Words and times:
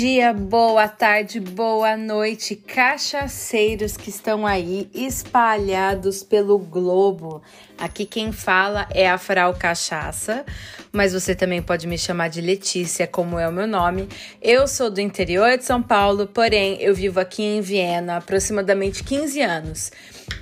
Dia, 0.00 0.32
boa 0.32 0.88
tarde, 0.88 1.38
boa 1.38 1.94
noite, 1.94 2.56
cachaceiros 2.56 3.98
que 3.98 4.08
estão 4.08 4.46
aí 4.46 4.88
espalhados 4.94 6.22
pelo 6.22 6.58
globo. 6.58 7.42
Aqui 7.76 8.06
quem 8.06 8.32
fala 8.32 8.88
é 8.94 9.10
a 9.10 9.18
Frau 9.18 9.52
Cachaça, 9.52 10.42
mas 10.90 11.12
você 11.12 11.34
também 11.34 11.60
pode 11.60 11.86
me 11.86 11.98
chamar 11.98 12.28
de 12.28 12.40
Letícia, 12.40 13.06
como 13.06 13.38
é 13.38 13.46
o 13.46 13.52
meu 13.52 13.66
nome. 13.66 14.08
Eu 14.40 14.66
sou 14.66 14.90
do 14.90 15.02
interior 15.02 15.58
de 15.58 15.66
São 15.66 15.82
Paulo, 15.82 16.26
porém 16.26 16.80
eu 16.80 16.94
vivo 16.94 17.20
aqui 17.20 17.42
em 17.42 17.60
Viena 17.60 18.14
há 18.14 18.16
aproximadamente 18.16 19.04
15 19.04 19.42
anos. 19.42 19.92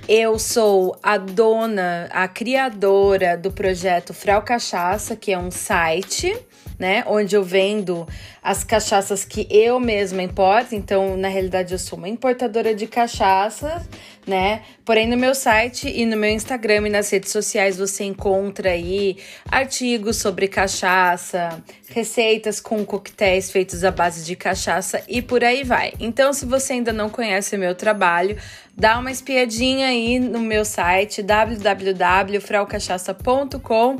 Eu 0.07 0.39
sou 0.39 0.97
a 1.03 1.17
dona, 1.17 2.07
a 2.13 2.29
criadora 2.29 3.37
do 3.37 3.51
projeto 3.51 4.13
Frau 4.13 4.41
Cachaça, 4.41 5.17
que 5.17 5.33
é 5.33 5.37
um 5.37 5.51
site 5.51 6.33
né? 6.79 7.03
Onde 7.05 7.35
eu 7.35 7.43
vendo 7.43 8.07
as 8.41 8.63
cachaças 8.63 9.25
que 9.25 9.45
eu 9.51 9.79
mesma 9.79 10.23
importo. 10.23 10.73
Então, 10.73 11.17
na 11.17 11.27
realidade, 11.27 11.73
eu 11.73 11.79
sou 11.79 11.97
uma 11.97 12.07
importadora 12.07 12.73
de 12.73 12.87
cachaças, 12.87 13.83
né? 14.25 14.61
Porém, 14.85 15.07
no 15.07 15.17
meu 15.17 15.35
site 15.35 15.89
e 15.89 16.05
no 16.05 16.15
meu 16.15 16.29
Instagram 16.29 16.87
e 16.87 16.89
nas 16.89 17.09
redes 17.09 17.31
sociais 17.31 17.77
você 17.77 18.05
encontra 18.05 18.69
aí 18.69 19.17
artigos 19.51 20.17
sobre 20.17 20.47
cachaça, 20.47 21.61
receitas 21.89 22.61
com 22.61 22.85
coquetéis 22.85 23.51
feitos 23.51 23.83
à 23.83 23.91
base 23.91 24.23
de 24.23 24.35
cachaça 24.35 25.03
e 25.07 25.21
por 25.21 25.43
aí 25.43 25.63
vai. 25.63 25.93
Então, 25.99 26.31
se 26.31 26.45
você 26.45 26.73
ainda 26.73 26.93
não 26.93 27.09
conhece 27.09 27.55
o 27.55 27.59
meu 27.59 27.75
trabalho, 27.75 28.37
dá 28.75 28.97
uma 28.97 29.11
espiadinha 29.11 29.87
aí 29.87 30.19
no 30.19 30.39
meu 30.39 30.63
site 30.63 31.21
www.fraucachaça.com 31.21 33.97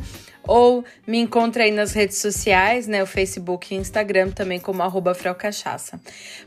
ou 0.47 0.83
me 1.05 1.19
encontra 1.19 1.63
aí 1.63 1.71
nas 1.71 1.93
redes 1.93 2.17
sociais, 2.17 2.87
né? 2.87 3.03
O 3.03 3.07
Facebook 3.07 3.73
e 3.73 3.77
Instagram 3.77 4.31
também 4.31 4.59
como 4.59 4.81
arroba 4.81 5.15
Cachaça. 5.35 5.99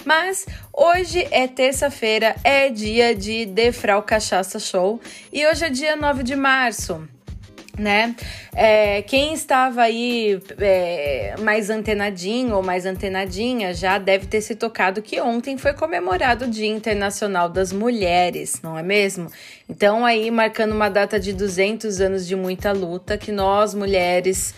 Mas 0.05 0.47
hoje 0.73 1.27
é 1.31 1.47
terça-feira, 1.47 2.37
é 2.43 2.69
dia 2.69 3.15
de 3.15 3.47
Defrau 3.47 4.03
Cachaça 4.03 4.59
Show 4.59 5.01
e 5.33 5.47
hoje 5.47 5.65
é 5.65 5.71
dia 5.71 5.97
9 5.97 6.23
de 6.23 6.37
março 6.37 7.07
né? 7.79 8.15
É, 8.55 9.03
quem 9.03 9.33
estava 9.33 9.83
aí 9.83 10.41
é, 10.59 11.35
mais 11.41 11.71
antenadinho 11.71 12.57
ou 12.57 12.63
mais 12.63 12.85
antenadinha 12.85 13.73
já 13.73 13.99
deve 13.99 14.27
ter 14.27 14.41
se 14.41 14.55
tocado 14.55 15.01
que 15.01 15.21
ontem 15.21 15.57
foi 15.57 15.73
comemorado 15.73 16.45
o 16.45 16.49
Dia 16.49 16.69
Internacional 16.69 17.49
das 17.49 17.73
Mulheres, 17.73 18.61
não 18.63 18.79
é 18.79 18.83
mesmo? 18.83 19.31
Então 19.69 20.05
aí 20.05 20.31
marcando 20.31 20.73
uma 20.73 20.89
data 20.89 21.19
de 21.19 21.33
200 21.33 22.01
anos 22.01 22.27
de 22.27 22.37
muita 22.37 22.73
luta 22.73 23.17
que 23.17 23.33
nós 23.33 23.75
mulheres 23.75 24.55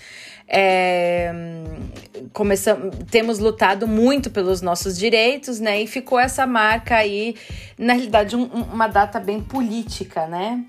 é, 0.46 1.32
começamos, 2.32 2.94
temos 3.10 3.38
lutado 3.38 3.86
muito 3.86 4.30
pelos 4.30 4.60
nossos 4.60 4.96
direitos, 4.96 5.58
né? 5.58 5.82
E 5.82 5.86
ficou 5.86 6.18
essa 6.18 6.46
marca 6.46 6.96
aí, 6.96 7.34
na 7.78 7.94
realidade, 7.94 8.36
um, 8.36 8.44
uma 8.44 8.86
data 8.86 9.18
bem 9.18 9.40
política, 9.40 10.26
né? 10.26 10.62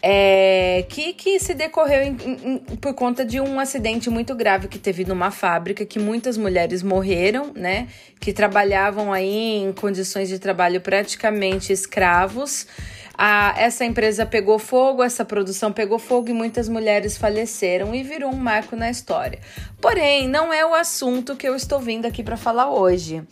É, 0.00 0.84
que, 0.88 1.12
que 1.12 1.40
se 1.40 1.54
decorreu 1.54 2.02
em, 2.02 2.16
em, 2.44 2.58
por 2.76 2.94
conta 2.94 3.24
de 3.24 3.40
um 3.40 3.58
acidente 3.58 4.08
muito 4.08 4.34
grave 4.34 4.68
que 4.68 4.78
teve 4.78 5.04
numa 5.04 5.30
fábrica, 5.30 5.84
que 5.84 5.98
muitas 5.98 6.36
mulheres 6.36 6.82
morreram, 6.82 7.52
né? 7.54 7.88
Que 8.20 8.32
trabalhavam 8.32 9.12
aí 9.12 9.56
em 9.56 9.72
condições 9.72 10.28
de 10.28 10.38
trabalho 10.38 10.80
praticamente 10.80 11.72
escravos. 11.72 12.66
A, 13.20 13.52
essa 13.56 13.84
empresa 13.84 14.24
pegou 14.24 14.60
fogo, 14.60 15.02
essa 15.02 15.24
produção 15.24 15.72
pegou 15.72 15.98
fogo 15.98 16.28
e 16.30 16.32
muitas 16.32 16.68
mulheres 16.68 17.18
faleceram 17.18 17.92
e 17.92 18.04
virou 18.04 18.30
um 18.30 18.36
marco 18.36 18.76
na 18.76 18.88
história. 18.88 19.40
Porém, 19.80 20.28
não 20.28 20.52
é 20.52 20.64
o 20.64 20.74
assunto 20.74 21.34
que 21.34 21.48
eu 21.48 21.56
estou 21.56 21.80
vindo 21.80 22.06
aqui 22.06 22.22
para 22.22 22.36
falar 22.36 22.70
hoje, 22.70 23.22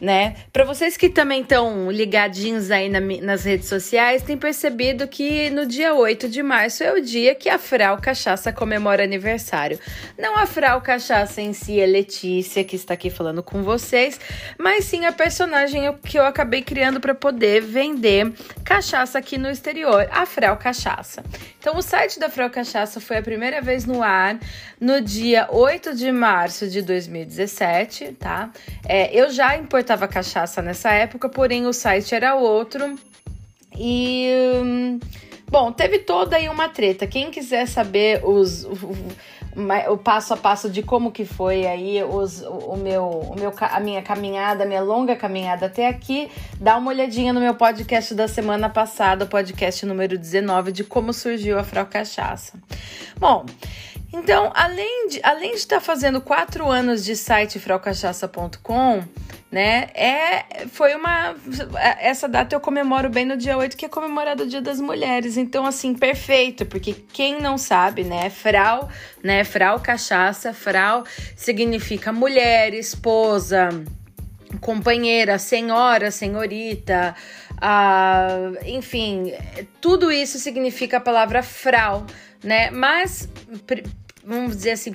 né? 0.00 0.36
Para 0.52 0.64
vocês 0.64 0.96
que 0.96 1.08
também 1.08 1.42
estão 1.42 1.90
ligadinhos 1.90 2.70
aí 2.70 2.88
na, 2.88 3.00
nas 3.00 3.44
redes 3.44 3.68
sociais, 3.68 4.22
tem 4.22 4.36
percebido 4.36 5.08
que 5.08 5.50
no 5.50 5.66
dia 5.66 5.94
8 5.94 6.28
de 6.28 6.42
março 6.42 6.84
é 6.84 6.92
o 6.92 7.00
dia 7.00 7.34
que 7.34 7.48
a 7.48 7.58
Frau 7.58 7.98
Cachaça 7.98 8.52
comemora 8.52 9.02
aniversário. 9.02 9.78
Não 10.18 10.36
a 10.36 10.46
Frau 10.46 10.80
Cachaça 10.80 11.40
em 11.40 11.52
si, 11.52 11.80
é 11.80 11.86
Letícia, 11.86 12.62
que 12.62 12.76
está 12.76 12.94
aqui 12.94 13.10
falando 13.10 13.42
com 13.42 13.62
vocês, 13.62 14.20
mas 14.58 14.84
sim 14.84 15.04
a 15.04 15.12
personagem 15.12 15.82
que 16.04 16.18
eu 16.18 16.24
acabei 16.24 16.62
criando 16.62 17.00
para 17.00 17.14
poder 17.14 17.60
vender 17.60 18.32
cachaça 18.64 19.18
aqui 19.18 19.31
aqui 19.32 19.38
no 19.38 19.48
exterior, 19.48 20.06
a 20.10 20.26
Frel 20.26 20.56
Cachaça. 20.58 21.24
Então, 21.58 21.74
o 21.76 21.80
site 21.80 22.18
da 22.18 22.28
Frel 22.28 22.50
Cachaça 22.50 23.00
foi 23.00 23.16
a 23.16 23.22
primeira 23.22 23.62
vez 23.62 23.86
no 23.86 24.02
ar 24.02 24.38
no 24.78 25.00
dia 25.00 25.48
8 25.50 25.94
de 25.94 26.12
março 26.12 26.68
de 26.68 26.82
2017, 26.82 28.16
tá? 28.18 28.50
É, 28.86 29.14
eu 29.18 29.30
já 29.30 29.56
importava 29.56 30.06
cachaça 30.06 30.60
nessa 30.60 30.90
época, 30.90 31.30
porém 31.30 31.66
o 31.66 31.72
site 31.72 32.14
era 32.14 32.34
outro. 32.34 32.98
E. 33.74 34.28
Hum, 34.62 35.00
bom, 35.48 35.72
teve 35.72 36.00
toda 36.00 36.36
aí 36.36 36.50
uma 36.50 36.68
treta. 36.68 37.06
Quem 37.06 37.30
quiser 37.30 37.66
saber 37.66 38.20
os 38.22 38.66
passo 40.02 40.34
a 40.34 40.36
passo 40.36 40.70
de 40.70 40.82
como 40.82 41.12
que 41.12 41.24
foi 41.24 41.66
aí 41.66 42.02
os, 42.02 42.42
o, 42.42 42.76
meu, 42.76 43.04
o 43.04 43.34
meu, 43.34 43.52
a 43.60 43.80
minha 43.80 44.02
caminhada, 44.02 44.64
a 44.64 44.66
minha 44.66 44.80
longa 44.80 45.14
caminhada 45.14 45.66
até 45.66 45.88
aqui, 45.88 46.30
dá 46.60 46.76
uma 46.76 46.90
olhadinha 46.90 47.32
no 47.32 47.40
meu 47.40 47.54
podcast 47.54 48.14
da 48.14 48.26
semana 48.26 48.68
passada, 48.68 49.24
o 49.24 49.28
podcast 49.28 49.84
número 49.84 50.18
19, 50.18 50.72
de 50.72 50.84
como 50.84 51.12
surgiu 51.12 51.58
a 51.58 51.64
Frau 51.64 51.86
Cachaça. 51.86 52.54
Bom, 53.18 53.44
então, 54.12 54.50
além 54.54 55.08
de 55.08 55.20
além 55.22 55.52
de 55.52 55.58
estar 55.58 55.76
tá 55.76 55.80
fazendo 55.80 56.20
quatro 56.20 56.70
anos 56.70 57.04
de 57.04 57.16
site 57.16 57.58
fraucachaça.com, 57.58 59.04
né? 59.52 59.90
É, 59.94 60.66
foi 60.68 60.94
uma. 60.94 61.36
Essa 62.00 62.26
data 62.26 62.56
eu 62.56 62.60
comemoro 62.60 63.10
bem 63.10 63.26
no 63.26 63.36
dia 63.36 63.58
8, 63.58 63.76
que 63.76 63.84
é 63.84 63.88
comemorado 63.88 64.44
o 64.44 64.46
Dia 64.46 64.62
das 64.62 64.80
Mulheres. 64.80 65.36
Então, 65.36 65.66
assim, 65.66 65.94
perfeito, 65.94 66.64
porque 66.64 66.94
quem 67.12 67.38
não 67.38 67.58
sabe, 67.58 68.02
né? 68.02 68.30
Frau, 68.30 68.88
né? 69.22 69.44
Frau 69.44 69.78
cachaça, 69.78 70.54
frau 70.54 71.04
significa 71.36 72.10
mulher, 72.10 72.72
esposa, 72.72 73.68
companheira, 74.58 75.38
senhora, 75.38 76.10
senhorita, 76.10 77.14
ah, 77.60 78.52
enfim, 78.64 79.34
tudo 79.82 80.10
isso 80.10 80.38
significa 80.38 80.96
a 80.96 81.00
palavra 81.00 81.42
frau, 81.42 82.06
né? 82.42 82.70
Mas 82.70 83.28
vamos 84.24 84.56
dizer 84.56 84.72
assim, 84.72 84.92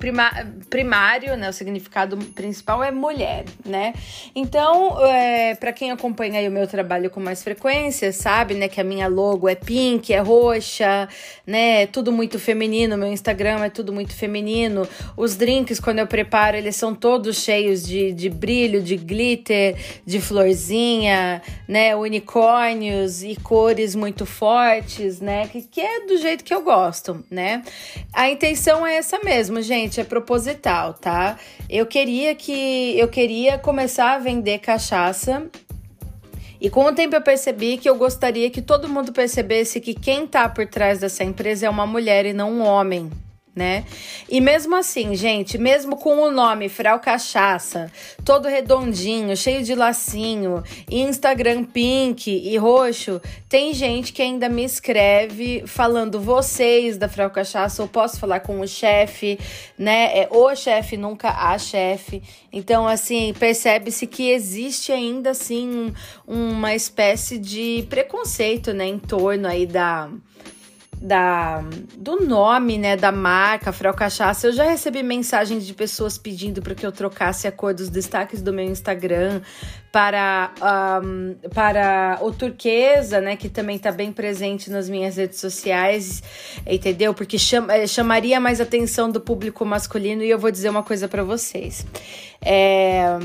primário, 0.69 1.35
né? 1.35 1.49
O 1.49 1.53
significado 1.53 2.17
principal 2.33 2.83
é 2.83 2.91
mulher, 2.91 3.45
né? 3.65 3.93
Então, 4.33 5.05
é, 5.05 5.55
para 5.55 5.73
quem 5.73 5.91
acompanha 5.91 6.47
o 6.47 6.51
meu 6.51 6.65
trabalho 6.67 7.09
com 7.09 7.19
mais 7.19 7.43
frequência, 7.43 8.11
sabe, 8.13 8.53
né, 8.53 8.67
que 8.67 8.79
a 8.79 8.83
minha 8.83 9.07
logo 9.07 9.49
é 9.49 9.55
pink, 9.55 10.13
é 10.13 10.19
roxa, 10.19 11.09
né? 11.45 11.83
É 11.83 11.87
tudo 11.87 12.11
muito 12.11 12.39
feminino, 12.39 12.97
meu 12.97 13.09
Instagram 13.09 13.63
é 13.63 13.69
tudo 13.69 13.91
muito 13.91 14.15
feminino. 14.15 14.87
Os 15.15 15.35
drinks, 15.35 15.79
quando 15.79 15.99
eu 15.99 16.07
preparo, 16.07 16.55
eles 16.55 16.75
são 16.75 16.95
todos 16.95 17.41
cheios 17.41 17.83
de, 17.83 18.13
de 18.13 18.29
brilho, 18.29 18.81
de 18.81 18.95
glitter, 18.95 19.75
de 20.05 20.21
florzinha, 20.21 21.41
né? 21.67 21.95
Unicórnios 21.95 23.23
e 23.23 23.35
cores 23.35 23.93
muito 23.93 24.25
fortes, 24.25 25.19
né? 25.19 25.47
Que, 25.47 25.61
que 25.63 25.81
é 25.81 26.05
do 26.05 26.17
jeito 26.17 26.43
que 26.43 26.53
eu 26.53 26.61
gosto, 26.61 27.25
né? 27.29 27.63
A 28.13 28.29
intenção 28.29 28.85
é 28.85 28.95
essa 28.95 29.16
mesmo, 29.23 29.61
gente, 29.61 29.99
é 29.99 30.03
proposital, 30.03 30.93
tá? 30.93 31.37
Eu 31.69 31.85
queria 31.85 32.35
que 32.35 32.97
eu 32.97 33.07
queria 33.07 33.57
começar 33.57 34.13
a 34.13 34.19
vender 34.19 34.59
cachaça 34.59 35.47
e 36.59 36.69
com 36.69 36.85
o 36.85 36.93
tempo 36.93 37.15
eu 37.15 37.21
percebi 37.21 37.77
que 37.77 37.87
eu 37.87 37.95
gostaria 37.95 38.49
que 38.49 38.61
todo 38.61 38.89
mundo 38.89 39.13
percebesse 39.13 39.79
que 39.79 39.93
quem 39.93 40.25
tá 40.25 40.49
por 40.49 40.65
trás 40.67 40.99
dessa 40.99 41.23
empresa 41.23 41.67
é 41.67 41.69
uma 41.69 41.85
mulher 41.85 42.25
e 42.25 42.33
não 42.33 42.51
um 42.51 42.63
homem 42.63 43.11
né? 43.57 43.83
E 44.29 44.39
mesmo 44.39 44.75
assim, 44.75 45.15
gente, 45.15 45.57
mesmo 45.57 45.97
com 45.97 46.19
o 46.19 46.31
nome 46.31 46.69
Frau 46.69 46.99
Cachaça, 46.99 47.91
todo 48.23 48.47
redondinho, 48.47 49.35
cheio 49.35 49.63
de 49.63 49.73
lacinho, 49.73 50.63
Instagram 50.89 51.63
pink 51.63 52.29
e 52.29 52.55
roxo, 52.57 53.19
tem 53.49 53.73
gente 53.73 54.13
que 54.13 54.21
ainda 54.21 54.47
me 54.47 54.63
escreve 54.63 55.63
falando 55.65 56.21
vocês 56.21 56.97
da 56.97 57.09
Frau 57.09 57.31
Cachaça, 57.31 57.81
ou 57.81 57.87
posso 57.87 58.19
falar 58.19 58.41
com 58.41 58.59
o 58.59 58.67
chefe, 58.67 59.39
né? 59.77 60.19
É 60.19 60.27
o 60.29 60.55
chefe, 60.55 60.95
nunca 60.95 61.29
a 61.29 61.57
chefe. 61.57 62.21
Então, 62.53 62.87
assim, 62.87 63.33
percebe-se 63.39 64.05
que 64.05 64.29
existe 64.29 64.91
ainda 64.91 65.31
assim 65.31 65.91
uma 66.27 66.75
espécie 66.75 67.39
de 67.39 67.87
preconceito, 67.89 68.71
né, 68.71 68.85
em 68.85 68.99
torno 68.99 69.47
aí 69.47 69.65
da 69.65 70.09
da 71.01 71.63
do 71.95 72.25
nome, 72.25 72.77
né, 72.77 72.97
da 72.97 73.11
marca 73.11 73.71
Frau 73.71 73.93
Cachaça, 73.93 74.47
eu 74.47 74.53
já 74.53 74.63
recebi 74.63 75.03
mensagens 75.03 75.65
de 75.65 75.73
pessoas 75.73 76.17
pedindo 76.17 76.61
para 76.61 76.73
que 76.73 76.85
eu 76.85 76.91
trocasse 76.91 77.47
a 77.47 77.51
cor 77.51 77.73
dos 77.73 77.89
destaques 77.89 78.41
do 78.41 78.51
meu 78.51 78.65
Instagram 78.65 79.41
para 79.91 80.51
um, 81.03 81.35
para 81.53 82.17
o 82.21 82.31
turquesa, 82.31 83.21
né, 83.21 83.35
que 83.35 83.49
também 83.49 83.75
está 83.75 83.91
bem 83.91 84.11
presente 84.11 84.69
nas 84.69 84.89
minhas 84.89 85.17
redes 85.17 85.39
sociais, 85.39 86.23
entendeu? 86.65 87.13
Porque 87.13 87.37
chama, 87.37 87.75
eh, 87.75 87.87
chamaria 87.87 88.39
mais 88.39 88.59
atenção 88.59 89.11
do 89.11 89.21
público 89.21 89.65
masculino 89.65 90.23
e 90.23 90.29
eu 90.29 90.39
vou 90.39 90.51
dizer 90.51 90.69
uma 90.69 90.83
coisa 90.83 91.07
para 91.07 91.23
vocês. 91.23 91.85
É, 92.41 93.17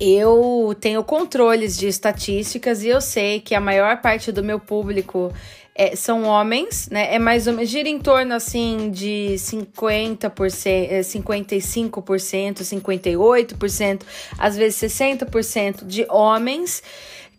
eu 0.00 0.76
tenho 0.80 1.04
controles 1.04 1.76
de 1.76 1.86
estatísticas 1.86 2.82
e 2.82 2.88
eu 2.88 3.00
sei 3.00 3.40
que 3.40 3.54
a 3.54 3.60
maior 3.60 4.00
parte 4.00 4.32
do 4.32 4.42
meu 4.42 4.58
público 4.58 5.32
é, 5.74 5.96
são 5.96 6.24
homens, 6.24 6.88
né? 6.90 7.14
É 7.14 7.18
mais 7.18 7.46
ou 7.46 7.54
menos, 7.54 7.70
gira 7.70 7.88
em 7.88 7.98
torno 7.98 8.34
assim 8.34 8.90
de 8.90 9.34
50%, 9.36 10.30
55%, 11.00 12.62
58%, 12.62 14.02
às 14.38 14.56
vezes 14.56 14.92
60% 14.92 15.86
de 15.86 16.06
homens 16.08 16.82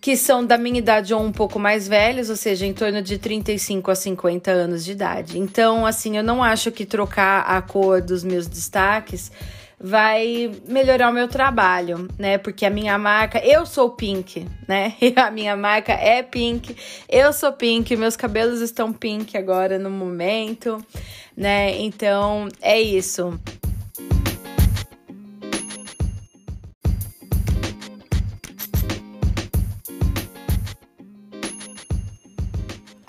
que 0.01 0.17
são 0.17 0.45
da 0.45 0.57
minha 0.57 0.79
idade 0.79 1.13
ou 1.13 1.21
um 1.21 1.31
pouco 1.31 1.57
mais 1.57 1.87
velhos, 1.87 2.29
ou 2.29 2.35
seja, 2.35 2.65
em 2.65 2.73
torno 2.73 3.01
de 3.01 3.17
35 3.17 3.89
a 3.89 3.95
50 3.95 4.51
anos 4.51 4.83
de 4.83 4.91
idade. 4.91 5.39
Então, 5.39 5.85
assim, 5.85 6.17
eu 6.17 6.23
não 6.23 6.43
acho 6.43 6.73
que 6.73 6.85
trocar 6.85 7.39
a 7.43 7.61
cor 7.61 8.01
dos 8.01 8.21
meus 8.21 8.45
destaques 8.45 9.31
vai 9.83 10.49
melhorar 10.65 11.09
o 11.09 11.13
meu 11.13 11.27
trabalho, 11.27 12.07
né? 12.17 12.37
Porque 12.37 12.65
a 12.65 12.69
minha 12.69 12.97
marca, 12.97 13.45
eu 13.45 13.65
sou 13.65 13.89
pink, 13.89 14.47
né? 14.65 14.95
E 15.01 15.13
a 15.19 15.29
minha 15.29 15.57
marca 15.57 15.91
é 15.91 16.23
pink. 16.23 16.73
Eu 17.09 17.33
sou 17.33 17.51
pink, 17.51 17.93
meus 17.97 18.15
cabelos 18.15 18.61
estão 18.61 18.93
pink 18.93 19.37
agora 19.37 19.77
no 19.77 19.89
momento, 19.89 20.83
né? 21.35 21.77
Então, 21.81 22.47
é 22.61 22.79
isso. 22.79 23.37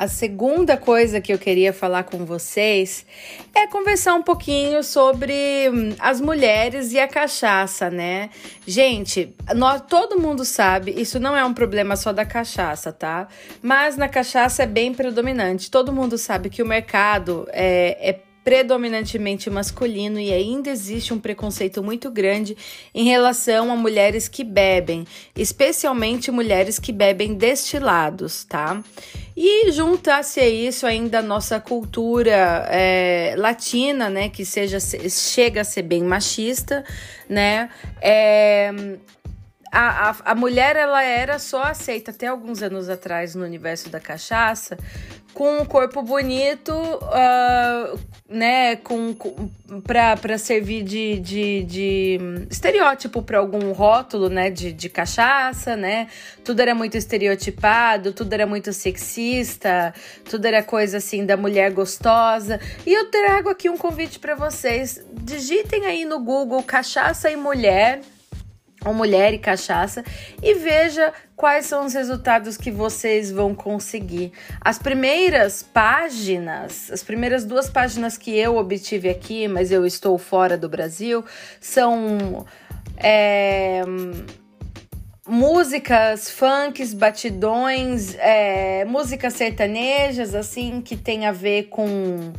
A 0.04 0.08
segunda 0.08 0.76
coisa 0.76 1.18
que 1.18 1.32
eu 1.32 1.38
queria 1.38 1.72
falar 1.72 2.02
com 2.02 2.26
vocês 2.26 3.06
é 3.54 3.66
conversar 3.66 4.12
um 4.12 4.22
pouquinho 4.22 4.82
sobre 4.82 5.32
hum, 5.72 5.96
as 5.98 6.20
mulheres 6.20 6.92
e 6.92 6.98
a 6.98 7.08
cachaça, 7.08 7.88
né? 7.88 8.28
Gente, 8.66 9.34
nós, 9.56 9.80
todo 9.80 10.20
mundo 10.20 10.44
sabe, 10.44 10.92
isso 10.94 11.18
não 11.18 11.34
é 11.34 11.42
um 11.42 11.54
problema 11.54 11.96
só 11.96 12.12
da 12.12 12.26
cachaça, 12.26 12.92
tá? 12.92 13.28
Mas 13.62 13.96
na 13.96 14.06
cachaça 14.06 14.64
é 14.64 14.66
bem 14.66 14.92
predominante. 14.92 15.70
Todo 15.70 15.90
mundo 15.90 16.18
sabe 16.18 16.50
que 16.50 16.62
o 16.62 16.66
mercado 16.66 17.48
é, 17.50 18.10
é 18.10 18.20
predominantemente 18.44 19.48
masculino 19.48 20.20
e 20.20 20.30
ainda 20.32 20.68
existe 20.68 21.14
um 21.14 21.18
preconceito 21.18 21.82
muito 21.82 22.10
grande 22.10 22.54
em 22.94 23.04
relação 23.04 23.72
a 23.72 23.76
mulheres 23.76 24.28
que 24.28 24.44
bebem, 24.44 25.06
especialmente 25.34 26.30
mulheres 26.30 26.78
que 26.78 26.92
bebem 26.92 27.34
destilados, 27.34 28.44
tá? 28.44 28.84
E 29.34 29.72
junta-se 29.72 30.38
a 30.38 30.48
isso 30.48 30.86
ainda 30.86 31.18
a 31.18 31.22
nossa 31.22 31.58
cultura 31.58 32.68
é, 32.70 33.34
latina, 33.36 34.10
né, 34.10 34.28
que 34.28 34.44
seja 34.44 34.78
chega 34.78 35.62
a 35.62 35.64
ser 35.64 35.82
bem 35.82 36.04
machista, 36.04 36.84
né? 37.28 37.70
É, 38.00 38.70
a, 39.74 40.10
a, 40.10 40.16
a 40.24 40.34
mulher 40.34 40.76
ela 40.76 41.02
era 41.02 41.38
só 41.38 41.62
aceita 41.64 42.12
até 42.12 42.28
alguns 42.28 42.62
anos 42.62 42.88
atrás 42.88 43.34
no 43.34 43.44
universo 43.44 43.88
da 43.88 43.98
cachaça 43.98 44.78
com 45.34 45.58
um 45.58 45.64
corpo 45.64 46.00
bonito, 46.00 46.72
uh, 46.72 47.98
né, 48.28 48.76
com, 48.76 49.12
com 49.12 49.50
para 49.82 50.38
servir 50.38 50.84
de, 50.84 51.18
de, 51.18 51.64
de 51.64 52.18
estereótipo 52.48 53.20
para 53.20 53.38
algum 53.38 53.72
rótulo, 53.72 54.28
né, 54.28 54.48
de, 54.48 54.72
de 54.72 54.88
cachaça, 54.88 55.76
né? 55.76 56.06
Tudo 56.44 56.60
era 56.60 56.74
muito 56.74 56.96
estereotipado, 56.96 58.12
tudo 58.12 58.32
era 58.32 58.46
muito 58.46 58.72
sexista, 58.72 59.92
tudo 60.30 60.46
era 60.46 60.62
coisa 60.62 60.98
assim 60.98 61.26
da 61.26 61.36
mulher 61.36 61.72
gostosa. 61.72 62.60
E 62.86 62.92
eu 62.92 63.10
trago 63.10 63.48
aqui 63.48 63.68
um 63.68 63.76
convite 63.76 64.20
para 64.20 64.36
vocês. 64.36 65.04
Digitem 65.12 65.86
aí 65.86 66.04
no 66.04 66.20
Google 66.20 66.62
cachaça 66.62 67.28
e 67.28 67.36
mulher 67.36 68.00
ou 68.84 68.92
mulher 68.92 69.32
e 69.32 69.38
cachaça 69.38 70.04
e 70.42 70.54
veja 70.54 71.12
quais 71.36 71.66
são 71.66 71.86
os 71.86 71.94
resultados 71.94 72.56
que 72.56 72.70
vocês 72.70 73.30
vão 73.30 73.54
conseguir. 73.54 74.32
As 74.60 74.78
primeiras 74.78 75.62
páginas, 75.62 76.90
as 76.90 77.02
primeiras 77.02 77.44
duas 77.44 77.68
páginas 77.68 78.16
que 78.16 78.36
eu 78.36 78.56
obtive 78.56 79.08
aqui, 79.08 79.48
mas 79.48 79.70
eu 79.70 79.86
estou 79.86 80.16
fora 80.18 80.56
do 80.56 80.68
Brasil, 80.68 81.24
são 81.60 82.46
é, 82.96 83.82
músicas, 85.26 86.30
funks, 86.30 86.92
batidões, 86.92 88.14
é, 88.18 88.84
músicas 88.84 89.34
sertanejas, 89.34 90.34
assim, 90.34 90.80
que 90.80 90.96
tem 90.96 91.26
a 91.26 91.32
ver 91.32 91.64
com 91.64 92.32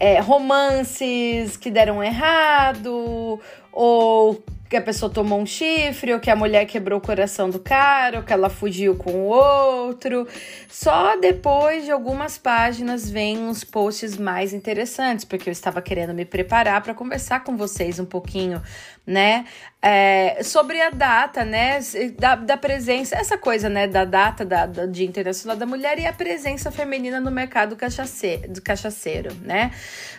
é, 0.00 0.18
romances 0.18 1.56
que 1.56 1.70
deram 1.70 2.02
errado, 2.02 3.38
ou 3.72 4.42
que 4.72 4.76
a 4.78 4.80
pessoa 4.80 5.12
tomou 5.12 5.38
um 5.38 5.44
chifre, 5.44 6.14
ou 6.14 6.18
que 6.18 6.30
a 6.30 6.34
mulher 6.34 6.64
quebrou 6.64 6.98
o 6.98 7.02
coração 7.02 7.50
do 7.50 7.58
cara, 7.58 8.20
ou 8.20 8.24
que 8.24 8.32
ela 8.32 8.48
fugiu 8.48 8.96
com 8.96 9.12
o 9.12 9.24
outro. 9.24 10.26
Só 10.66 11.14
depois 11.18 11.84
de 11.84 11.90
algumas 11.90 12.38
páginas 12.38 13.10
vem 13.10 13.36
uns 13.36 13.64
posts 13.64 14.16
mais 14.16 14.54
interessantes, 14.54 15.26
porque 15.26 15.50
eu 15.50 15.52
estava 15.52 15.82
querendo 15.82 16.14
me 16.14 16.24
preparar 16.24 16.82
para 16.82 16.94
conversar 16.94 17.44
com 17.44 17.54
vocês 17.54 17.98
um 17.98 18.06
pouquinho, 18.06 18.62
né? 19.06 19.44
É, 19.82 20.42
sobre 20.42 20.80
a 20.80 20.88
data, 20.88 21.44
né? 21.44 21.78
Da, 22.18 22.36
da, 22.36 22.56
presença, 22.56 23.14
essa 23.14 23.36
coisa, 23.36 23.68
né? 23.68 23.86
Da 23.86 24.06
data 24.06 24.42
da, 24.42 24.64
da 24.64 24.86
Dia 24.86 25.06
Internacional 25.06 25.54
da 25.54 25.66
Mulher 25.66 25.98
e 25.98 26.06
a 26.06 26.14
presença 26.14 26.72
feminina 26.72 27.20
no 27.20 27.30
mercado 27.30 27.76
cachaceiro, 27.76 28.50
do 28.50 28.62
cachaceiro, 28.62 29.34
né? 29.42 29.70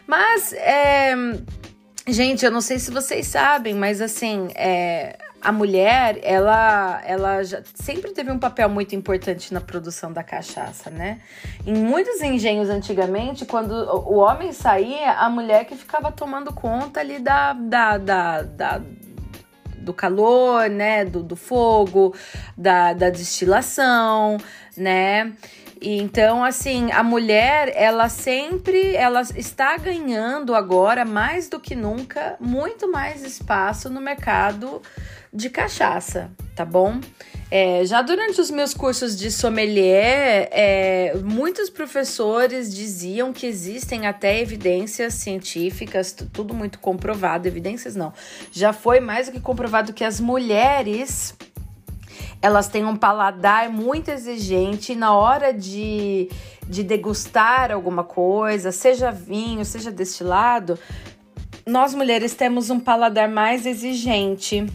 Mas. 0.05 0.53
É, 0.53 1.15
Gente, 2.07 2.43
eu 2.43 2.51
não 2.51 2.59
sei 2.59 2.79
se 2.79 2.91
vocês 2.91 3.27
sabem, 3.27 3.73
mas 3.73 4.01
assim, 4.01 4.49
é, 4.55 5.17
a 5.41 5.53
mulher, 5.53 6.19
ela, 6.21 7.01
ela 7.05 7.41
sempre 7.75 8.11
teve 8.11 8.29
um 8.29 8.37
papel 8.37 8.67
muito 8.67 8.93
importante 8.93 9.53
na 9.53 9.61
produção 9.61 10.11
da 10.11 10.21
cachaça, 10.21 10.89
né? 10.89 11.21
Em 11.65 11.73
muitos 11.73 12.21
engenhos 12.21 12.69
antigamente, 12.69 13.45
quando 13.45 13.71
o 13.71 14.17
homem 14.17 14.51
saía, 14.51 15.13
a 15.13 15.29
mulher 15.29 15.63
que 15.63 15.77
ficava 15.77 16.11
tomando 16.11 16.53
conta 16.53 16.99
ali 16.99 17.19
da, 17.19 17.53
da, 17.53 17.97
da, 17.97 18.41
da 18.41 18.81
do 19.77 19.93
calor, 19.93 20.69
né? 20.69 21.05
Do, 21.05 21.23
do 21.23 21.37
fogo, 21.37 22.13
da, 22.57 22.91
da 22.91 23.09
destilação, 23.09 24.37
né? 24.75 25.31
E 25.83 25.99
então, 25.99 26.45
assim, 26.45 26.93
a 26.93 27.03
mulher, 27.03 27.73
ela 27.75 28.07
sempre, 28.07 28.95
ela 28.95 29.21
está 29.35 29.75
ganhando 29.75 30.55
agora, 30.55 31.03
mais 31.03 31.49
do 31.49 31.59
que 31.59 31.75
nunca, 31.75 32.37
muito 32.39 32.89
mais 32.89 33.21
espaço 33.21 33.89
no 33.89 33.99
mercado 33.99 34.81
de 35.33 35.49
cachaça, 35.49 36.31
tá 36.55 36.63
bom? 36.63 37.01
É, 37.51 37.85
já 37.85 38.01
durante 38.01 38.39
os 38.39 38.49
meus 38.49 38.73
cursos 38.73 39.17
de 39.17 39.29
sommelier, 39.29 40.47
é, 40.53 41.15
muitos 41.21 41.69
professores 41.69 42.73
diziam 42.73 43.33
que 43.33 43.45
existem 43.45 44.07
até 44.07 44.39
evidências 44.39 45.15
científicas, 45.15 46.13
tudo 46.13 46.53
muito 46.53 46.79
comprovado, 46.79 47.45
evidências 47.45 47.93
não. 47.93 48.13
Já 48.53 48.71
foi 48.71 49.01
mais 49.01 49.27
do 49.27 49.33
que 49.33 49.41
comprovado 49.41 49.91
que 49.91 50.05
as 50.05 50.21
mulheres 50.21 51.35
elas 52.43 52.67
têm 52.67 52.83
um 52.83 52.97
paladar 52.97 53.69
muito 53.69 54.11
exigente 54.11 54.93
na 54.95 55.15
hora 55.15 55.53
de, 55.53 56.29
de 56.67 56.83
degustar 56.83 57.71
alguma 57.71 58.03
coisa, 58.03 58.69
seja 58.69 59.09
vinho, 59.11 59.63
seja 59.63 59.89
destilado. 59.89 60.77
Nós 61.65 61.95
mulheres 61.95 62.35
temos 62.35 62.69
um 62.69 62.81
paladar 62.81 63.29
mais 63.29 63.65
exigente. 63.65 64.65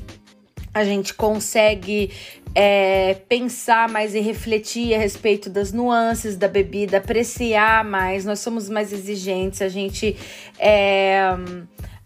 A 0.73 0.83
gente 0.83 1.13
consegue 1.13 2.11
é, 2.55 3.13
pensar 3.29 3.87
mais 3.87 4.15
e 4.15 4.21
refletir 4.21 4.95
a 4.95 4.99
respeito 4.99 5.51
das 5.51 5.71
nuances 5.71 6.39
da 6.39 6.49
bebida, 6.49 6.97
apreciar 6.97 7.85
mais. 7.85 8.25
Nós 8.25 8.41
somos 8.41 8.71
mais 8.71 8.95
exigentes, 8.95 9.61
a 9.61 9.69
gente 9.69 10.17
é, 10.59 11.37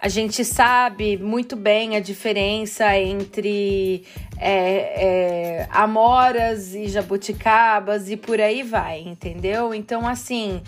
a 0.02 0.08
gente 0.08 0.44
sabe 0.44 1.16
muito 1.16 1.54
bem 1.54 1.94
a 1.96 2.00
diferença 2.00 2.98
entre 2.98 4.04
é, 4.36 5.60
é, 5.60 5.68
amoras 5.70 6.74
e 6.74 6.88
jabuticabas 6.88 8.10
e 8.10 8.16
por 8.16 8.40
aí 8.40 8.64
vai, 8.64 8.98
entendeu? 9.00 9.72
Então, 9.72 10.08
assim. 10.08 10.60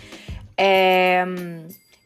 É... 0.56 1.24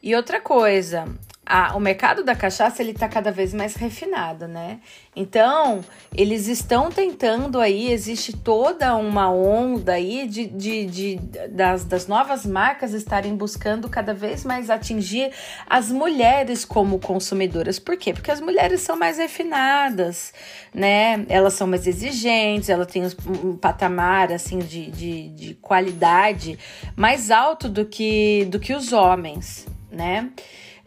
E 0.01 0.15
outra 0.15 0.41
coisa, 0.41 1.05
a, 1.49 1.75
o 1.75 1.79
mercado 1.79 2.23
da 2.23 2.35
cachaça 2.35 2.83
ele 2.83 2.91
está 2.91 3.09
cada 3.09 3.31
vez 3.31 3.55
mais 3.55 3.73
refinado, 3.73 4.47
né? 4.47 4.79
Então, 5.15 5.83
eles 6.15 6.47
estão 6.47 6.91
tentando 6.91 7.59
aí, 7.59 7.91
existe 7.91 8.37
toda 8.37 8.95
uma 8.95 9.31
onda 9.31 9.93
aí 9.93 10.27
de, 10.27 10.45
de, 10.45 10.85
de 10.85 11.15
das, 11.49 11.83
das 11.83 12.07
novas 12.07 12.45
marcas 12.45 12.93
estarem 12.93 13.35
buscando 13.35 13.89
cada 13.89 14.13
vez 14.13 14.45
mais 14.45 14.69
atingir 14.69 15.31
as 15.67 15.89
mulheres 15.89 16.63
como 16.63 16.99
consumidoras. 16.99 17.79
Por 17.79 17.97
quê? 17.97 18.13
Porque 18.13 18.29
as 18.29 18.39
mulheres 18.39 18.81
são 18.81 18.95
mais 18.95 19.17
refinadas, 19.17 20.31
né? 20.71 21.25
Elas 21.27 21.55
são 21.55 21.65
mais 21.65 21.87
exigentes, 21.87 22.69
elas 22.69 22.85
têm 22.85 23.01
um 23.43 23.57
patamar 23.57 24.31
assim 24.31 24.59
de, 24.59 24.91
de, 24.91 25.29
de 25.29 25.53
qualidade 25.55 26.59
mais 26.95 27.31
alto 27.31 27.67
do 27.67 27.85
que, 27.85 28.45
do 28.45 28.59
que 28.59 28.71
os 28.71 28.93
homens, 28.93 29.65
né? 29.91 30.29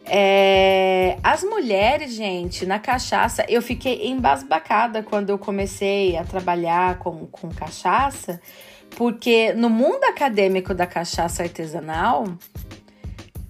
É, 0.05 1.17
as 1.23 1.43
mulheres, 1.43 2.13
gente, 2.13 2.65
na 2.65 2.77
cachaça, 2.77 3.45
eu 3.47 3.61
fiquei 3.61 4.07
embasbacada 4.07 5.01
quando 5.01 5.29
eu 5.29 5.39
comecei 5.39 6.17
a 6.17 6.23
trabalhar 6.23 6.99
com, 6.99 7.25
com 7.27 7.49
cachaça, 7.49 8.41
porque 8.97 9.53
no 9.53 9.69
mundo 9.69 10.03
acadêmico 10.03 10.73
da 10.73 10.85
cachaça 10.85 11.43
artesanal, 11.43 12.25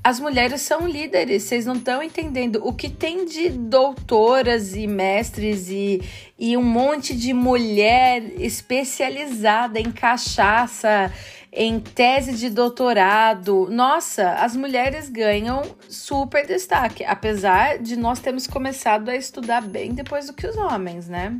as 0.03 0.19
mulheres 0.19 0.61
são 0.61 0.85
líderes, 0.85 1.43
vocês 1.43 1.65
não 1.65 1.75
estão 1.75 2.03
entendendo. 2.03 2.59
O 2.61 2.73
que 2.73 2.89
tem 2.89 3.25
de 3.25 3.49
doutoras 3.49 4.75
e 4.75 4.85
mestres 4.85 5.69
e, 5.69 6.01
e 6.37 6.57
um 6.57 6.63
monte 6.63 7.15
de 7.15 7.33
mulher 7.33 8.21
especializada 8.37 9.79
em 9.79 9.91
cachaça, 9.91 11.09
em 11.55 11.79
tese 11.79 12.33
de 12.33 12.49
doutorado. 12.49 13.67
Nossa, 13.69 14.31
as 14.33 14.55
mulheres 14.55 15.09
ganham 15.09 15.61
super 15.87 16.45
destaque, 16.45 17.03
apesar 17.05 17.77
de 17.77 17.95
nós 17.95 18.19
termos 18.19 18.47
começado 18.47 19.09
a 19.09 19.15
estudar 19.15 19.61
bem 19.61 19.93
depois 19.93 20.27
do 20.27 20.33
que 20.33 20.47
os 20.47 20.57
homens, 20.57 21.07
né? 21.07 21.39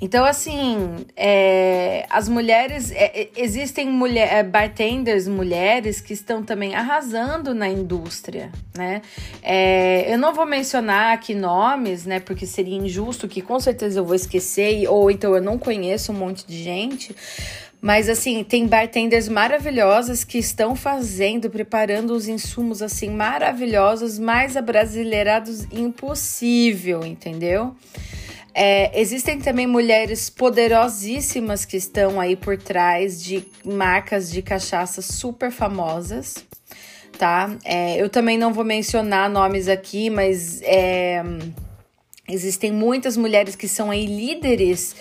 Então, 0.00 0.24
assim, 0.24 1.04
é, 1.16 2.06
as 2.08 2.28
mulheres. 2.28 2.92
É, 2.92 3.22
é 3.22 3.30
existem 3.36 3.88
mulher, 3.88 4.32
é, 4.32 4.42
bartenders 4.44 5.26
mulheres 5.26 6.00
que 6.00 6.12
estão 6.12 6.42
também 6.42 6.74
arrasando 6.74 7.52
na 7.52 7.68
indústria, 7.68 8.52
né? 8.76 9.02
É, 9.42 10.12
eu 10.12 10.16
não 10.16 10.32
vou 10.32 10.46
mencionar 10.46 11.14
aqui 11.14 11.34
nomes, 11.34 12.06
né? 12.06 12.20
Porque 12.20 12.46
seria 12.46 12.76
injusto, 12.76 13.26
que 13.26 13.42
com 13.42 13.58
certeza 13.58 13.98
eu 13.98 14.04
vou 14.04 14.14
esquecer, 14.14 14.88
ou 14.88 15.10
então 15.10 15.34
eu 15.34 15.42
não 15.42 15.58
conheço 15.58 16.12
um 16.12 16.14
monte 16.14 16.46
de 16.46 16.62
gente. 16.62 17.14
Mas 17.80 18.08
assim, 18.08 18.42
tem 18.42 18.66
bartenders 18.66 19.28
maravilhosas 19.28 20.24
que 20.24 20.38
estão 20.38 20.74
fazendo, 20.74 21.48
preparando 21.48 22.12
os 22.12 22.26
insumos 22.26 22.82
assim 22.82 23.10
maravilhosos, 23.10 24.18
mais 24.18 24.56
abrasileirados 24.56 25.64
impossível, 25.72 27.06
entendeu? 27.06 27.76
É, 28.52 29.00
existem 29.00 29.38
também 29.38 29.68
mulheres 29.68 30.28
poderosíssimas 30.28 31.64
que 31.64 31.76
estão 31.76 32.20
aí 32.20 32.34
por 32.34 32.58
trás 32.58 33.22
de 33.22 33.46
marcas 33.64 34.28
de 34.28 34.42
cachaça 34.42 35.00
super 35.00 35.52
famosas, 35.52 36.44
tá? 37.16 37.56
É, 37.64 38.02
eu 38.02 38.08
também 38.08 38.36
não 38.36 38.52
vou 38.52 38.64
mencionar 38.64 39.30
nomes 39.30 39.68
aqui, 39.68 40.10
mas 40.10 40.60
é, 40.62 41.22
existem 42.28 42.70
muitas 42.70 43.16
mulheres 43.16 43.56
que 43.56 43.66
são 43.66 43.90
aí 43.90 44.06
líderes 44.06 44.94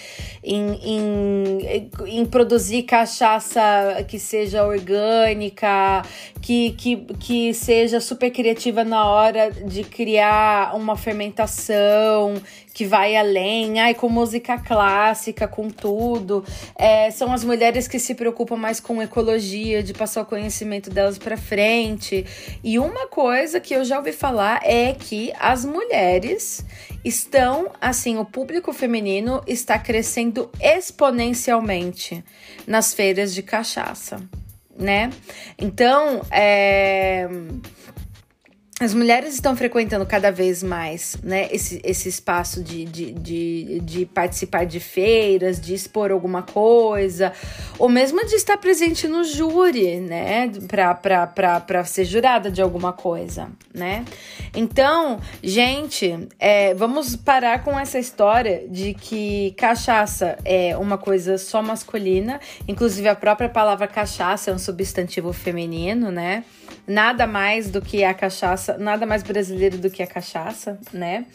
em, 0.43 0.79
em, 0.81 1.89
em 2.19 2.25
produzir 2.25 2.84
cachaça 2.84 3.62
que 4.07 4.17
seja 4.17 4.65
orgânica, 4.65 6.03
que, 6.41 6.72
que, 6.72 6.96
que 7.19 7.53
seja 7.53 8.00
super 8.00 8.31
criativa 8.31 8.84
na 8.84 9.05
hora 9.05 9.51
de 9.51 9.84
criar 9.84 10.75
uma 10.75 10.96
fermentação 10.96 12.36
que 12.77 12.86
vai 12.86 13.15
além, 13.15 13.79
ai, 13.79 13.96
com 13.96 14.07
música 14.07 14.55
clássica, 14.60 15.48
com 15.48 15.67
tudo. 15.67 16.46
É, 16.77 17.10
são 17.10 17.34
as 17.34 17.43
mulheres 17.43 17.88
que 17.88 17.98
se 17.98 18.13
preocupam 18.13 18.55
mais 18.55 18.79
com 18.79 19.01
ecologia, 19.01 19.81
de 19.81 19.96
passar 19.96 20.22
o 20.22 20.25
conhecimento 20.25 20.91
delas 20.91 21.17
para 21.17 21.36
frente. 21.36 22.24
E 22.63 22.77
uma 22.77 23.07
coisa 23.07 23.60
que 23.60 23.74
eu 23.74 23.84
já 23.84 23.98
ouvi 23.98 24.13
falar 24.13 24.60
é 24.63 24.93
que 24.93 25.34
as 25.39 25.65
mulheres 25.65 26.63
estão, 27.17 27.71
assim, 27.81 28.17
o 28.17 28.25
público 28.25 28.71
feminino 28.71 29.41
está 29.47 29.77
crescendo 29.79 30.50
exponencialmente 30.59 32.24
nas 32.65 32.93
feiras 32.93 33.33
de 33.33 33.41
cachaça, 33.41 34.21
né? 34.77 35.09
Então, 35.57 36.21
é 36.31 37.27
as 38.79 38.93
mulheres 38.93 39.34
estão 39.34 39.55
frequentando 39.55 40.05
cada 40.05 40.31
vez 40.31 40.62
mais 40.62 41.17
né, 41.24 41.48
esse, 41.51 41.81
esse 41.84 42.07
espaço 42.07 42.63
de, 42.63 42.86
de, 42.86 43.12
de, 43.12 43.79
de, 43.79 44.05
participar 44.05 44.65
de 44.65 44.79
feiras, 44.79 45.60
de 45.60 45.74
expor 45.74 46.12
alguma 46.12 46.43
coisa, 46.43 47.34
ou 47.79 47.89
mesmo 47.89 48.24
de 48.27 48.36
estar 48.36 48.55
presente 48.57 49.07
no 49.07 49.24
júri, 49.24 50.00
né? 50.00 50.51
Para 50.67 51.84
ser 51.86 52.05
jurada 52.05 52.51
de 52.51 52.62
alguma 52.62 52.93
coisa, 52.93 53.50
né? 53.74 54.05
Então, 54.55 55.19
gente, 55.41 56.27
é, 56.38 56.75
vamos 56.75 57.15
parar 57.15 57.63
com 57.63 57.79
essa 57.79 57.98
história 57.98 58.67
de 58.69 58.93
que 58.93 59.55
cachaça 59.57 60.38
é 60.46 60.77
uma 60.77 61.00
coisa 61.00 61.39
só 61.39 61.63
masculina, 61.63 62.39
inclusive 62.67 63.10
a 63.10 63.15
própria 63.15 63.50
palavra 63.50 63.88
cachaça 63.88 64.51
é 64.51 64.53
um 64.53 64.60
substantivo 64.60 65.34
feminino, 65.34 66.12
né? 66.12 66.43
Nada 66.88 67.27
mais 67.27 67.70
do 67.70 67.82
que 67.82 68.03
a 68.03 68.13
cachaça, 68.13 68.77
nada 68.77 69.06
mais 69.06 69.22
brasileiro 69.22 69.77
do 69.77 69.89
que 69.89 70.01
a 70.01 70.08
cachaça, 70.08 70.79
né? 70.94 71.25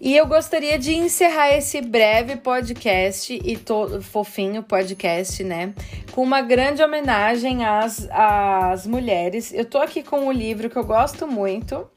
E 0.00 0.14
eu 0.14 0.26
gostaria 0.26 0.78
de 0.78 0.94
encerrar 0.94 1.56
esse 1.56 1.80
breve 1.80 2.36
podcast 2.36 3.32
e 3.32 3.56
todo 3.56 4.02
fofinho 4.02 4.62
podcast, 4.62 5.42
né? 5.42 5.74
Com 6.12 6.22
uma 6.22 6.42
grande 6.42 6.82
homenagem 6.82 7.64
às, 7.64 8.06
às 8.10 8.86
mulheres. 8.86 9.52
Eu 9.52 9.64
tô 9.64 9.78
aqui 9.78 10.02
com 10.02 10.26
um 10.26 10.32
livro 10.32 10.68
que 10.68 10.76
eu 10.76 10.84
gosto 10.84 11.26
muito, 11.26 11.90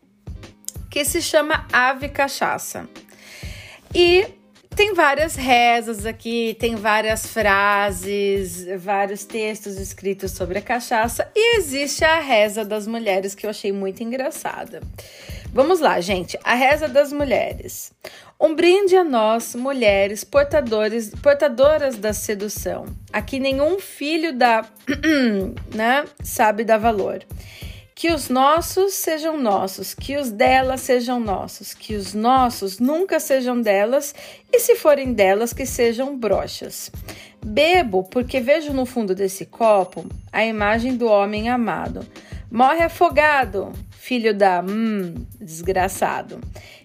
que 0.89 1.03
se 1.03 1.21
chama 1.21 1.67
Ave 1.71 2.09
Cachaça. 2.09 2.87
E 3.93 4.25
tem 4.79 4.93
várias 4.93 5.35
rezas 5.35 6.05
aqui, 6.05 6.55
tem 6.57 6.77
várias 6.77 7.25
frases, 7.25 8.65
vários 8.77 9.25
textos 9.25 9.77
escritos 9.77 10.31
sobre 10.31 10.57
a 10.57 10.61
cachaça 10.61 11.29
e 11.35 11.57
existe 11.57 12.05
a 12.05 12.21
reza 12.21 12.63
das 12.63 12.87
mulheres 12.87 13.35
que 13.35 13.45
eu 13.45 13.49
achei 13.49 13.73
muito 13.73 14.01
engraçada. 14.01 14.79
Vamos 15.51 15.81
lá, 15.81 15.99
gente. 15.99 16.39
A 16.45 16.53
reza 16.53 16.87
das 16.87 17.11
mulheres. 17.11 17.91
Um 18.39 18.55
brinde 18.55 18.95
a 18.95 19.03
nós, 19.03 19.53
mulheres, 19.53 20.23
portadores, 20.23 21.09
portadoras 21.21 21.97
da 21.97 22.13
sedução. 22.13 22.85
Aqui 23.11 23.37
nenhum 23.37 23.79
filho 23.79 24.31
da, 24.31 24.65
né, 25.75 26.05
sabe 26.23 26.63
dar 26.63 26.77
valor. 26.77 27.21
Que 27.99 28.13
os 28.13 28.29
nossos 28.29 28.93
sejam 28.93 29.37
nossos, 29.37 29.93
que 29.93 30.15
os 30.15 30.31
delas 30.31 30.79
sejam 30.79 31.19
nossos, 31.19 31.73
que 31.73 31.95
os 31.95 32.13
nossos 32.13 32.79
nunca 32.79 33.19
sejam 33.19 33.61
delas, 33.61 34.15
e 34.49 34.57
se 34.61 34.77
forem 34.77 35.11
delas, 35.11 35.51
que 35.51 35.65
sejam 35.65 36.17
brochas. 36.17 36.89
Bebo 37.45 38.05
porque 38.05 38.39
vejo 38.39 38.71
no 38.71 38.85
fundo 38.85 39.13
desse 39.13 39.45
copo 39.45 40.05
a 40.31 40.45
imagem 40.45 40.95
do 40.95 41.07
homem 41.07 41.49
amado. 41.49 42.07
Morre 42.49 42.83
afogado, 42.83 43.73
filho 43.91 44.33
da 44.33 44.61
hum, 44.61 45.15
desgraçado. 45.37 46.39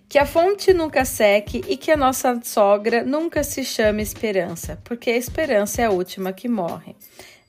Que 0.08 0.18
a 0.18 0.26
fonte 0.26 0.74
nunca 0.74 1.04
seque 1.04 1.62
e 1.68 1.76
que 1.76 1.92
a 1.92 1.96
nossa 1.96 2.40
sogra 2.42 3.04
nunca 3.04 3.44
se 3.44 3.64
chame 3.64 4.02
esperança, 4.02 4.80
porque 4.82 5.10
a 5.10 5.16
esperança 5.16 5.80
é 5.80 5.84
a 5.84 5.92
última 5.92 6.32
que 6.32 6.48
morre. 6.48 6.96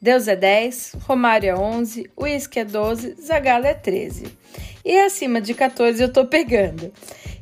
Deus 0.06 0.28
é 0.28 0.36
10, 0.36 0.98
Romário 1.08 1.50
é 1.50 1.56
11, 1.56 2.12
Whisky 2.16 2.60
é 2.60 2.64
12, 2.64 3.16
Zagala 3.20 3.70
é 3.70 3.74
13. 3.74 4.28
E 4.86 5.00
acima 5.00 5.42
de 5.42 5.56
14 5.56 6.00
eu 6.00 6.14
tô 6.14 6.28
pegando. 6.28 6.94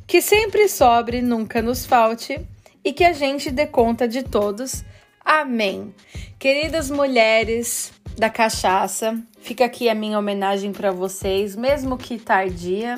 Que 0.06 0.22
sempre 0.22 0.66
sobre, 0.66 1.20
nunca 1.20 1.60
nos 1.60 1.84
falte 1.84 2.40
e 2.82 2.90
que 2.90 3.04
a 3.04 3.12
gente 3.12 3.50
dê 3.50 3.66
conta 3.66 4.08
de 4.08 4.22
todos. 4.22 4.82
Amém. 5.22 5.94
Queridas 6.38 6.90
mulheres 6.90 7.92
da 8.16 8.30
cachaça, 8.30 9.22
fica 9.42 9.66
aqui 9.66 9.90
a 9.90 9.94
minha 9.94 10.18
homenagem 10.18 10.72
para 10.72 10.90
vocês, 10.90 11.54
mesmo 11.54 11.98
que 11.98 12.16
tardia, 12.16 12.96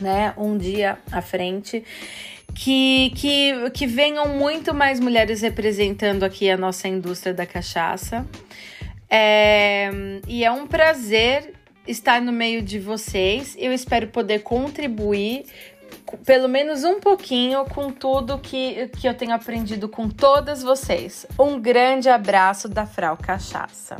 né? 0.00 0.32
Um 0.38 0.56
dia 0.56 0.96
à 1.10 1.20
frente. 1.20 1.82
Que, 2.54 3.12
que, 3.16 3.70
que 3.70 3.86
venham 3.88 4.28
muito 4.28 4.72
mais 4.72 5.00
mulheres 5.00 5.42
representando 5.42 6.22
aqui 6.22 6.48
a 6.48 6.56
nossa 6.56 6.86
indústria 6.86 7.34
da 7.34 7.44
cachaça. 7.44 8.24
É, 9.08 9.90
e 10.26 10.44
é 10.44 10.50
um 10.50 10.66
prazer 10.66 11.54
estar 11.86 12.20
no 12.20 12.32
meio 12.32 12.62
de 12.62 12.78
vocês. 12.78 13.56
Eu 13.58 13.72
espero 13.72 14.08
poder 14.08 14.40
contribuir 14.40 15.46
pelo 16.24 16.48
menos 16.48 16.84
um 16.84 17.00
pouquinho 17.00 17.64
com 17.64 17.90
tudo 17.90 18.38
que, 18.38 18.88
que 18.88 19.08
eu 19.08 19.14
tenho 19.14 19.32
aprendido 19.32 19.88
com 19.88 20.08
todas 20.08 20.62
vocês. 20.62 21.26
Um 21.38 21.60
grande 21.60 22.08
abraço 22.08 22.68
da 22.68 22.86
Frau 22.86 23.16
Cachaça. 23.16 23.96